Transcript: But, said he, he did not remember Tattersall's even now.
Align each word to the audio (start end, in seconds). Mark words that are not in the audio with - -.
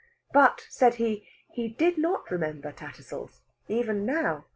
But, 0.33 0.65
said 0.67 0.95
he, 0.95 1.27
he 1.51 1.67
did 1.69 1.95
not 1.99 2.31
remember 2.31 2.71
Tattersall's 2.71 3.41
even 3.67 4.03
now. 4.03 4.45